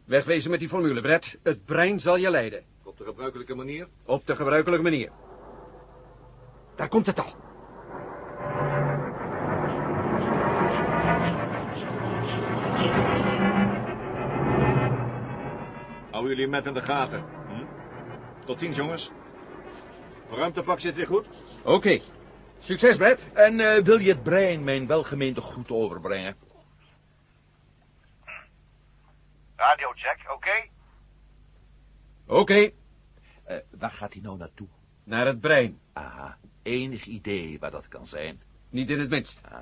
Wegwezen 0.04 0.50
met 0.50 0.60
die 0.60 0.68
formule, 0.68 1.00
Brett. 1.00 1.38
Het 1.42 1.64
brein 1.64 2.00
zal 2.00 2.16
je 2.16 2.30
leiden. 2.30 2.64
Op 2.82 2.98
de 2.98 3.04
gebruikelijke 3.04 3.54
manier. 3.54 3.88
Op 4.04 4.26
de 4.26 4.36
gebruikelijke 4.36 4.82
manier. 4.82 5.10
Daar 6.76 6.88
komt 6.88 7.06
het 7.06 7.18
al. 7.18 7.34
Hou 16.10 16.28
jullie 16.28 16.48
met 16.48 16.66
in 16.66 16.74
de 16.74 16.82
gaten. 16.82 17.24
Hm? 17.48 17.64
Tot 18.46 18.58
ziens, 18.58 18.76
jongens. 18.76 19.10
Ruimtepak 20.30 20.80
zit 20.80 20.94
weer 20.94 21.06
goed. 21.06 21.26
Oké. 21.62 22.00
Succes, 22.64 22.96
Brett. 22.96 23.32
En 23.32 23.60
eh, 23.60 23.82
wil 23.82 23.98
je 23.98 24.08
het 24.08 24.22
brein 24.22 24.64
mijn 24.64 24.86
welgemeende 24.86 25.40
groet 25.40 25.70
overbrengen? 25.70 26.36
Radiocheck, 29.56 30.32
oké? 30.34 30.68
Oké. 32.26 32.70
Eh, 33.44 33.56
waar 33.78 33.90
gaat 33.90 34.12
hij 34.12 34.22
nou 34.22 34.38
naartoe? 34.38 34.68
Naar 35.04 35.26
het 35.26 35.40
brein. 35.40 35.78
Aha, 35.92 36.38
enig 36.62 37.04
idee 37.04 37.58
waar 37.58 37.70
dat 37.70 37.88
kan 37.88 38.06
zijn. 38.06 38.42
Niet 38.70 38.90
in 38.90 39.00
het 39.00 39.10
minst. 39.10 39.40
Ah, 39.42 39.58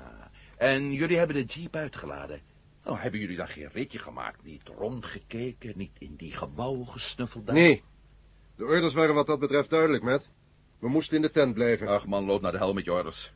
en 0.57 0.91
jullie 0.91 1.17
hebben 1.17 1.35
de 1.35 1.53
jeep 1.53 1.75
uitgeladen. 1.75 2.41
Nou, 2.83 2.97
hebben 2.97 3.19
jullie 3.19 3.37
dan 3.37 3.47
geen 3.47 3.69
ritje 3.69 3.99
gemaakt? 3.99 4.43
Niet 4.43 4.67
rondgekeken, 4.67 5.73
niet 5.75 5.95
in 5.97 6.15
die 6.15 6.31
gebouwen 6.31 6.87
gesnuffeld? 6.87 7.45
daar? 7.45 7.55
Nee. 7.55 7.83
De 8.55 8.65
orders 8.65 8.93
waren 8.93 9.15
wat 9.15 9.27
dat 9.27 9.39
betreft 9.39 9.69
duidelijk, 9.69 10.03
Matt. 10.03 10.29
We 10.83 10.89
moesten 10.89 11.15
in 11.15 11.21
de 11.21 11.31
tent 11.31 11.53
blijven. 11.53 11.87
Ach 11.87 12.05
man, 12.05 12.25
loop 12.25 12.41
naar 12.41 12.51
de 12.51 12.57
hel 12.57 12.73
met 12.73 12.85
je 12.85 12.93
orders. 12.93 13.31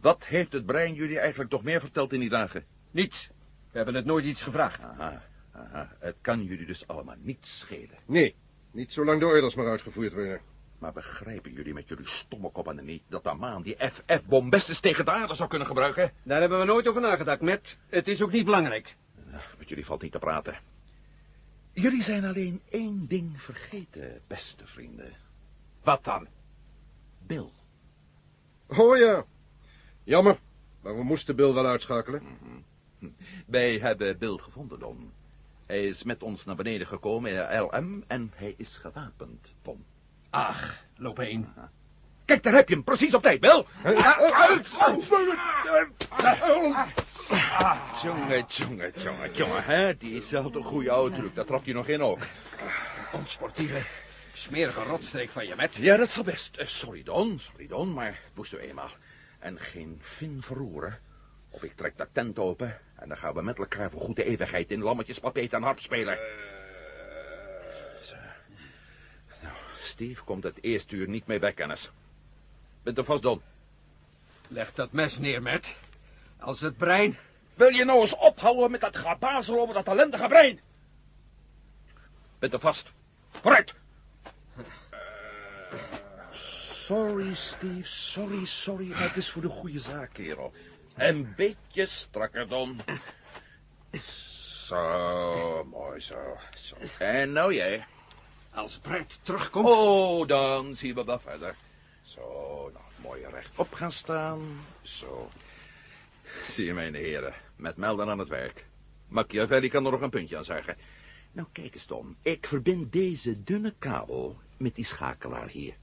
Wat 0.00 0.24
heeft 0.24 0.52
het 0.52 0.66
brein 0.66 0.94
jullie 0.94 1.18
eigenlijk 1.18 1.50
toch 1.50 1.62
meer 1.62 1.80
verteld 1.80 2.12
in 2.12 2.20
die 2.20 2.28
dagen? 2.28 2.64
Niets. 2.90 3.30
We 3.70 3.76
hebben 3.76 3.94
het 3.94 4.04
nooit 4.04 4.24
iets 4.24 4.42
gevraagd. 4.42 4.82
Aha, 4.82 5.22
aha. 5.52 5.96
Het 5.98 6.16
kan 6.20 6.44
jullie 6.44 6.66
dus 6.66 6.86
allemaal 6.86 7.14
niet 7.18 7.46
schelen. 7.46 7.98
Nee, 8.06 8.34
niet 8.72 8.92
zolang 8.92 9.20
de 9.20 9.26
orders 9.26 9.54
maar 9.54 9.66
uitgevoerd 9.66 10.12
worden. 10.12 10.40
Maar 10.78 10.92
begrijpen 10.92 11.52
jullie 11.52 11.74
met 11.74 11.88
jullie 11.88 12.06
stomme 12.06 12.50
koppen 12.50 12.84
niet 12.84 13.02
dat 13.08 13.24
de 13.24 13.34
maan 13.34 13.62
die 13.62 13.76
FF-bom 13.90 14.50
best 14.50 14.68
eens 14.68 14.80
tegen 14.80 15.04
de 15.04 15.10
aarde 15.10 15.34
zou 15.34 15.48
kunnen 15.48 15.66
gebruiken? 15.68 16.12
Daar 16.22 16.40
hebben 16.40 16.58
we 16.58 16.64
nooit 16.64 16.88
over 16.88 17.00
nagedacht, 17.00 17.40
Matt. 17.40 17.78
Het 17.88 18.08
is 18.08 18.22
ook 18.22 18.32
niet 18.32 18.44
belangrijk. 18.44 18.96
Nou, 19.24 19.42
met 19.58 19.68
jullie 19.68 19.86
valt 19.86 20.02
niet 20.02 20.12
te 20.12 20.18
praten. 20.18 20.58
Jullie 21.72 22.02
zijn 22.02 22.24
alleen 22.24 22.60
één 22.70 23.06
ding 23.08 23.42
vergeten, 23.42 24.20
beste 24.26 24.66
vrienden. 24.66 25.16
Wat 25.82 26.04
dan? 26.04 26.28
Bill. 27.28 27.50
Oh 28.66 28.96
ja. 28.96 29.24
Jammer, 30.04 30.38
maar 30.80 30.96
we 30.96 31.02
moesten 31.02 31.36
Bill 31.36 31.52
wel 31.52 31.66
uitschakelen. 31.66 32.22
Wij 33.46 33.78
hebben 33.78 34.18
Bill 34.18 34.36
gevonden, 34.36 34.78
Don. 34.78 35.12
Hij 35.66 35.84
is 35.84 36.02
met 36.02 36.22
ons 36.22 36.44
naar 36.44 36.56
beneden 36.56 36.86
gekomen 36.86 37.32
in 37.32 37.60
LM 37.60 38.04
en 38.06 38.32
hij 38.34 38.54
is 38.56 38.76
gewapend, 38.76 39.54
Tom. 39.62 39.84
Ach, 40.30 40.84
loop 40.96 41.16
heen. 41.16 41.48
Kijk, 42.24 42.42
daar 42.42 42.52
heb 42.52 42.68
je 42.68 42.74
hem, 42.74 42.84
precies 42.84 43.14
op 43.14 43.22
tijd, 43.22 43.40
Bill. 43.40 43.64
Jongen, 48.02 48.44
jongen, 48.48 48.92
jongen, 48.96 49.32
jongen, 49.32 49.64
hè? 49.64 49.96
Diezelfde 49.96 50.62
goede 50.62 50.90
oude 50.90 51.16
truc, 51.16 51.34
daar 51.34 51.44
trok 51.44 51.64
je 51.64 51.72
nog 51.72 51.88
in 51.88 52.02
ook. 52.02 52.18
Onsportieve, 53.12 53.82
smerige 54.32 54.82
rotstreek 54.82 55.30
van 55.30 55.46
je, 55.46 55.54
Matt. 55.54 55.76
Ja, 55.76 55.96
dat 55.96 56.10
zal 56.10 56.24
best. 56.24 56.56
Eh, 56.56 56.66
sorry, 56.66 57.02
Don, 57.02 57.38
sorry, 57.38 57.66
Don, 57.66 57.92
maar 57.92 58.20
moest 58.34 58.52
u 58.52 58.56
eenmaal. 58.56 58.90
En 59.38 59.58
geen 59.58 59.98
vin 60.00 60.42
verroeren. 60.42 60.98
Of 61.50 61.62
ik 61.62 61.76
trek 61.76 61.96
de 61.96 62.08
tent 62.12 62.38
open 62.38 62.80
en 62.94 63.08
dan 63.08 63.16
gaan 63.16 63.34
we 63.34 63.42
met 63.42 63.58
elkaar 63.58 63.90
voor 63.90 64.00
goede 64.00 64.24
eeuwigheid 64.24 64.70
in 64.70 64.82
lammetjes, 64.82 65.18
papeet 65.18 65.52
en 65.52 65.62
harp 65.62 65.78
spelen. 65.78 66.18
Zo. 68.02 68.14
Nou, 69.42 69.54
Steve 69.82 70.24
komt 70.24 70.42
het 70.42 70.58
eerste 70.62 70.96
uur 70.96 71.08
niet 71.08 71.26
mee 71.26 71.38
bij 71.38 71.52
kennis. 71.52 71.90
Bent 72.82 72.98
er 72.98 73.04
vast, 73.04 73.22
Don? 73.22 73.42
Leg 74.48 74.72
dat 74.74 74.92
mes 74.92 75.18
neer, 75.18 75.42
Matt. 75.42 75.74
Als 76.38 76.60
het 76.60 76.76
brein... 76.76 77.18
Wil 77.54 77.68
je 77.68 77.84
nou 77.84 78.00
eens 78.00 78.16
ophouden 78.16 78.70
met 78.70 78.80
dat 78.80 78.96
gebazel 78.96 79.60
over 79.60 79.74
dat 79.74 79.86
ellendige 79.86 80.26
brein? 80.26 80.60
Bent 82.38 82.52
er 82.52 82.60
vast. 82.60 82.92
Vooruit! 83.30 83.74
Sorry, 86.88 87.34
Steve, 87.34 87.84
sorry, 87.84 88.46
sorry, 88.46 88.88
maar 88.88 89.02
het 89.02 89.16
is 89.16 89.30
voor 89.30 89.42
de 89.42 89.48
goede 89.48 89.80
zaak, 89.80 90.12
kerel. 90.12 90.52
Een 90.96 91.34
beetje 91.36 91.86
strakker, 91.86 92.48
Don. 92.48 92.80
Zo, 94.66 95.64
mooi 95.64 96.00
zo, 96.00 96.36
zo. 96.54 96.76
En 96.98 97.32
nou 97.32 97.54
jij. 97.54 97.86
Als 98.50 98.78
Brett 98.78 99.20
terugkomt... 99.22 99.68
Oh, 99.68 100.26
dan 100.26 100.76
zien 100.76 100.94
we 100.94 101.04
wel 101.04 101.18
verder. 101.18 101.56
Zo, 102.02 102.20
nou, 102.72 102.84
mooi 102.96 103.26
rechtop 103.30 103.72
gaan 103.72 103.92
staan. 103.92 104.60
Zo. 104.82 105.30
Zie 106.46 106.64
je, 106.64 106.74
mijn 106.74 106.94
heren, 106.94 107.34
met 107.56 107.76
Melden 107.76 108.08
aan 108.08 108.18
het 108.18 108.28
werk. 108.28 108.66
Machiavelli 109.08 109.68
kan 109.68 109.84
er 109.84 109.90
nog 109.90 110.00
een 110.00 110.10
puntje 110.10 110.36
aan 110.36 110.44
zeggen. 110.44 110.76
Nou, 111.32 111.48
kijk 111.52 111.74
eens, 111.74 111.86
Don. 111.86 112.16
Ik 112.22 112.46
verbind 112.46 112.92
deze 112.92 113.42
dunne 113.42 113.74
kabel 113.78 114.38
met 114.56 114.74
die 114.74 114.84
schakelaar 114.84 115.48
hier. 115.48 115.74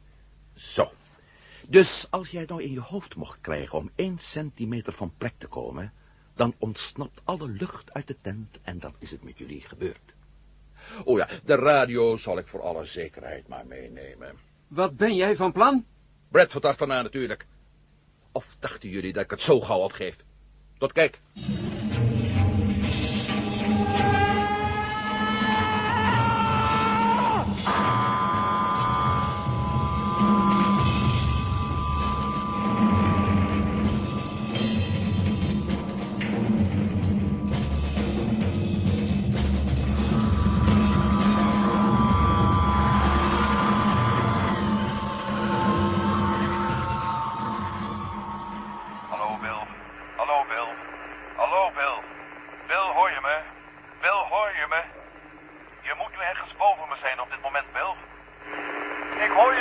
Zo. 0.55 0.91
Dus 1.67 2.07
als 2.09 2.29
jij 2.29 2.45
nou 2.47 2.63
in 2.63 2.71
je 2.71 2.79
hoofd 2.79 3.15
mocht 3.15 3.41
krijgen 3.41 3.77
om 3.77 3.91
één 3.95 4.19
centimeter 4.19 4.93
van 4.93 5.13
plek 5.17 5.33
te 5.37 5.47
komen, 5.47 5.93
dan 6.35 6.55
ontsnapt 6.57 7.21
alle 7.23 7.47
lucht 7.47 7.93
uit 7.93 8.07
de 8.07 8.15
tent 8.21 8.57
en 8.61 8.79
dan 8.79 8.95
is 8.99 9.11
het 9.11 9.23
met 9.23 9.37
jullie 9.37 9.61
gebeurd. 9.61 10.13
Oh 11.03 11.17
ja, 11.17 11.29
de 11.45 11.55
radio 11.55 12.17
zal 12.17 12.37
ik 12.37 12.47
voor 12.47 12.61
alle 12.61 12.85
zekerheid 12.85 13.47
maar 13.47 13.67
meenemen. 13.67 14.35
Wat 14.67 14.97
ben 14.97 15.15
jij 15.15 15.35
van 15.35 15.51
plan? 15.51 15.85
Bradford 16.29 16.63
dacht 16.63 16.77
van 16.77 16.87
natuurlijk. 16.87 17.45
Of 18.31 18.55
dachten 18.59 18.89
jullie 18.89 19.13
dat 19.13 19.23
ik 19.23 19.29
het 19.29 19.41
zo 19.41 19.59
gauw 19.59 19.79
opgeef? 19.79 20.15
Tot 20.77 20.91
kijk. 20.91 21.19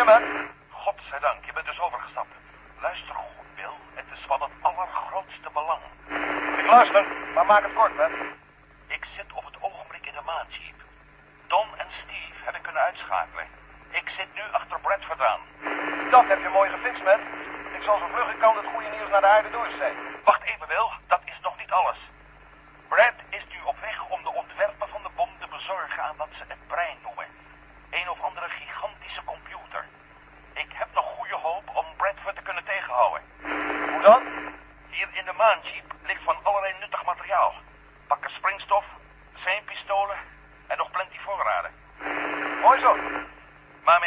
man. 0.04 0.22
Godzijdank, 0.70 1.44
je 1.44 1.52
bent 1.52 1.66
dus 1.66 1.80
overgestapt. 1.80 2.34
Luister 2.80 3.14
goed, 3.14 3.48
Bill. 3.54 3.76
Het 3.94 4.04
is 4.14 4.22
van 4.26 4.40
het 4.42 4.50
allergrootste 4.60 5.50
belang. 5.52 5.82
Ik 6.58 6.66
luister, 6.66 7.04
maar 7.34 7.46
maak 7.46 7.62
het 7.62 7.74
kort, 7.74 7.96
man. 7.96 8.12
Ik 8.86 9.04
zit 9.16 9.32
op 9.32 9.44
het 9.44 9.56
ogenblik 9.60 10.06
in 10.06 10.12
de 10.12 10.26
maatjeep. 10.32 10.78
Don 11.46 11.68
en 11.76 11.86
Steve 12.02 12.38
hebben 12.44 12.62
kunnen 12.62 12.82
uitschakelen. 12.82 13.46
Ik 13.90 14.08
zit 14.16 14.30
nu 14.34 14.42
achter 14.52 14.80
Brad 14.80 15.04
vandaan. 15.12 15.40
Dat 16.10 16.26
heb 16.28 16.40
je 16.42 16.48
mooi 16.48 16.70
gefixt, 16.70 17.04
man. 17.04 17.20
Ik 17.76 17.82
zal 17.82 17.98
zo 17.98 18.06
vlug 18.12 18.28
ik 18.34 18.38
kan 18.38 18.56
het 18.56 18.66
goede 18.72 18.88
nieuws 18.88 19.10
naar 19.10 19.20
de 19.20 19.32
aarde 19.34 19.50
doorzetten. 19.50 20.04
Wacht 20.24 20.42
even, 20.42 20.68
Bill. 20.68 20.88
Dat 21.06 21.22
is 21.24 21.38
nog 21.42 21.56
niet 21.58 21.70
alles. 21.70 21.98
Brad 22.88 23.18
is 23.28 23.44
nu 23.52 23.58
op 23.64 23.78
weg 23.80 23.98
om 24.08 24.22
de 24.22 24.32
ontwerpen 24.32 24.88
van 24.88 25.02
de 25.02 25.12
bom 25.16 25.30
te 25.40 25.48
bezorgen 25.56 26.02
aan 26.02 26.16
wat 26.16 26.32
ze 26.38 26.44
het 26.48 26.63
Poi 42.74 42.82
so. 42.82 42.92
Ma? 43.86 44.00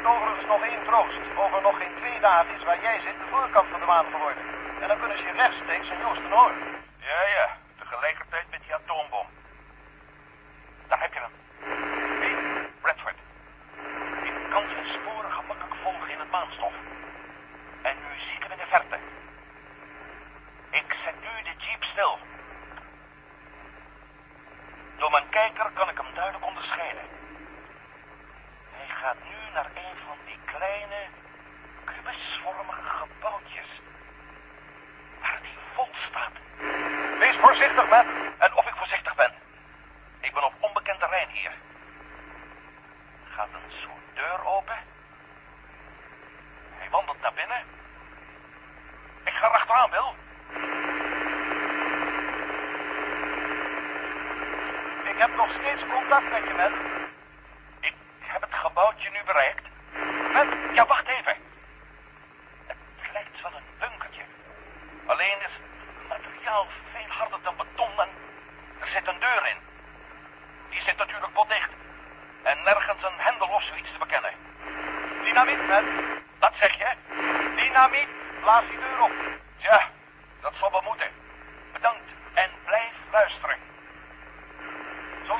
hebt 0.00 0.16
overigens 0.16 0.46
nog 0.46 0.62
één 0.62 0.84
troost. 0.84 1.20
Over 1.36 1.62
nog 1.62 1.76
geen 1.76 1.94
twee 1.96 2.20
dagen 2.20 2.54
is 2.56 2.64
waar 2.64 2.80
jij 2.80 3.00
zit 3.00 3.18
de 3.18 3.28
voorkant 3.30 3.68
van 3.70 3.80
de 3.80 3.86
maan 3.86 4.06
geworden. 4.12 4.42
En 4.80 4.88
dan 4.88 4.98
kunnen 4.98 5.18
ze 5.18 5.24
je 5.24 5.32
rechtstreeks 5.32 5.90
aan 5.90 6.00
Joost 6.00 6.24
en 6.24 6.30
horen. 6.30 6.58
Ja, 6.98 7.20
ja. 7.36 7.59
gaat 43.40 43.54
een 43.54 43.72
soort 43.82 44.16
deur 44.16 44.46
open. 44.46 44.99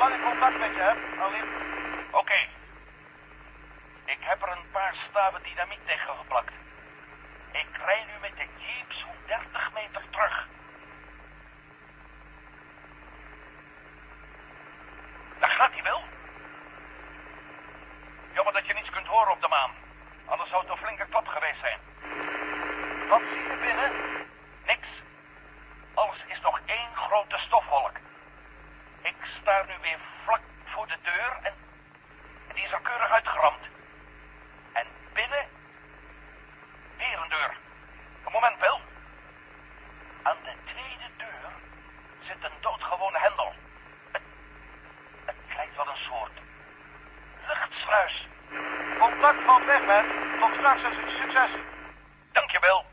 omdat 0.01 0.19
ik 0.19 0.25
contact 0.25 0.59
met 0.59 0.75
je 0.75 0.83
heb, 0.83 0.99
Alim. 1.21 1.49
Oké. 2.11 2.41
Ik 4.05 4.19
heb 4.21 4.43
er 4.43 4.49
een 4.49 4.71
paar 4.73 4.95
staven 5.09 5.43
dynamiet 5.43 5.87
tegen 5.87 6.15
geplakt. 6.17 6.53
Ik 7.53 7.69
rij 7.85 8.05
nu 8.09 8.21
met 8.21 8.37
de 8.37 8.47
jeep 8.65 8.93
zo'n 8.93 9.21
30 9.27 9.73
meter 9.75 10.03
terug. 10.11 10.47
Succes. 50.61 51.51
Dank 52.33 52.51
je, 52.51 52.59
Bill. 52.61 52.85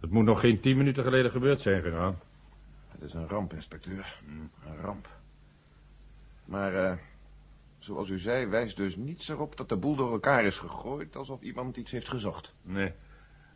Het 0.00 0.10
moet 0.10 0.24
nog 0.24 0.40
geen 0.40 0.60
tien 0.60 0.76
minuten 0.76 1.04
geleden 1.04 1.30
gebeurd 1.30 1.60
zijn, 1.60 1.82
generaal. 1.82 2.18
Het 2.88 3.02
is 3.02 3.14
een 3.14 3.28
ramp, 3.28 3.52
inspecteur. 3.52 4.20
Een 4.26 4.80
ramp. 4.82 5.08
Maar, 6.44 6.74
eh, 6.74 6.96
zoals 7.80 8.08
u 8.08 8.18
zei, 8.18 8.46
wijst 8.46 8.76
dus 8.76 8.96
niets 8.96 9.28
erop 9.28 9.56
dat 9.56 9.68
de 9.68 9.76
boel 9.76 9.96
door 9.96 10.12
elkaar 10.12 10.44
is 10.44 10.56
gegooid... 10.56 11.16
alsof 11.16 11.40
iemand 11.40 11.76
iets 11.76 11.90
heeft 11.90 12.08
gezocht. 12.08 12.54
Nee. 12.62 12.92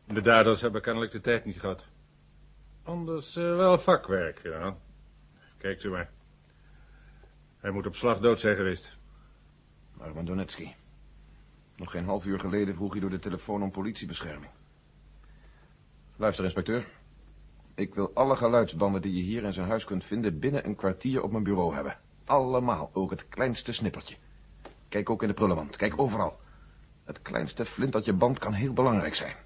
De 0.06 0.20
daders 0.20 0.60
hebben 0.60 0.82
kennelijk 0.82 1.12
de 1.12 1.20
tijd 1.20 1.44
niet 1.44 1.60
gehad. 1.60 1.84
Anders 2.82 3.36
eh, 3.36 3.56
wel 3.56 3.78
vakwerk, 3.78 4.38
generaal. 4.38 4.80
Kijkt 5.58 5.84
u 5.84 5.90
maar. 5.90 6.10
Hij 7.58 7.70
moet 7.70 7.86
op 7.86 7.94
slag 7.94 8.18
dood 8.18 8.40
zijn 8.40 8.56
geweest. 8.56 8.96
Arman 9.98 10.24
Donetsky. 10.24 10.72
Nog 11.76 11.90
geen 11.90 12.04
half 12.04 12.24
uur 12.24 12.40
geleden 12.40 12.74
vroeg 12.74 12.92
hij 12.92 13.00
door 13.00 13.10
de 13.10 13.18
telefoon 13.18 13.62
om 13.62 13.70
politiebescherming. 13.70 14.52
Luister, 16.16 16.44
inspecteur. 16.44 16.86
Ik 17.74 17.94
wil 17.94 18.10
alle 18.14 18.36
geluidsbanden 18.36 19.02
die 19.02 19.14
je 19.14 19.22
hier 19.22 19.42
in 19.42 19.52
zijn 19.52 19.68
huis 19.68 19.84
kunt 19.84 20.04
vinden... 20.04 20.38
binnen 20.38 20.66
een 20.66 20.76
kwartier 20.76 21.22
op 21.22 21.30
mijn 21.30 21.44
bureau 21.44 21.74
hebben. 21.74 21.98
Allemaal, 22.24 22.90
ook 22.92 23.10
het 23.10 23.28
kleinste 23.28 23.72
snippertje. 23.72 24.16
Kijk 24.88 25.10
ook 25.10 25.22
in 25.22 25.28
de 25.28 25.34
prullenmand, 25.34 25.76
kijk 25.76 25.98
overal. 26.00 26.36
Het 27.04 27.22
kleinste 27.22 27.64
flintertje 27.64 28.12
band 28.12 28.38
kan 28.38 28.52
heel 28.52 28.72
belangrijk 28.72 29.14
zijn. 29.14 29.36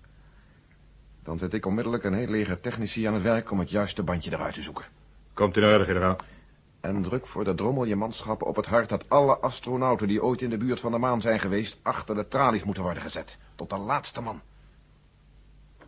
Dan 1.23 1.39
zet 1.39 1.53
ik 1.53 1.67
onmiddellijk 1.67 2.05
een 2.05 2.15
heel 2.15 2.29
leger 2.29 2.61
technici 2.61 3.05
aan 3.05 3.15
het 3.15 3.23
werk... 3.23 3.51
om 3.51 3.59
het 3.59 3.71
juiste 3.71 4.03
bandje 4.03 4.33
eruit 4.33 4.55
te 4.55 4.63
zoeken. 4.63 4.85
Komt 5.35 5.57
in 5.57 5.65
orde, 5.65 5.85
generaal. 5.85 6.17
En 6.81 7.03
druk 7.03 7.27
voor 7.27 7.45
de 7.45 7.55
drommel 7.55 7.85
je 7.85 7.97
manschappen 7.97 8.47
op 8.47 8.57
het 8.57 8.67
hart... 8.67 8.89
dat 8.89 9.09
alle 9.09 9.39
astronauten 9.39 10.09
die 10.09 10.23
ooit 10.23 10.43
in 10.43 10.51
de 10.51 10.57
buurt 10.57 10.81
van 10.81 10.93
de 10.93 10.99
maan 10.99 11.21
zijn 11.21 11.41
geweest... 11.41 11.79
achter 11.83 12.15
de 12.15 12.29
tralies 12.29 12.65
moeten 12.65 12.83
worden 12.83 13.03
gezet. 13.03 13.39
Tot 13.55 13.71
de 13.71 13.77
laatste 13.77 14.21
man. 14.21 14.41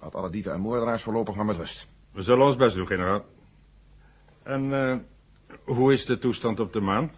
Laat 0.00 0.14
alle 0.14 0.31
dieven 0.31 0.53
en 0.53 0.61
moordenaars 0.61 1.03
voorlopig 1.03 1.35
maar 1.35 1.44
met 1.44 1.57
rust. 1.57 1.87
We 2.12 2.22
zullen 2.22 2.46
ons 2.46 2.57
best 2.57 2.74
doen, 2.74 2.87
generaal. 2.87 3.24
En 4.42 4.72
eh, 4.72 4.96
hoe 5.64 5.92
is 5.92 6.04
de 6.04 6.18
toestand 6.18 6.60
op 6.60 6.72
de 6.72 6.80
maan? 6.80 7.12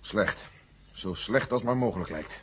Slecht. 0.00 0.48
Zo 0.92 1.14
slecht 1.14 1.52
als 1.52 1.62
maar 1.62 1.76
mogelijk 1.76 2.10
lijkt. 2.10 2.42